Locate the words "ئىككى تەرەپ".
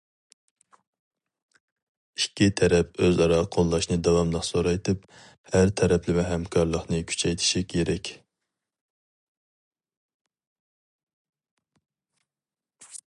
2.21-2.97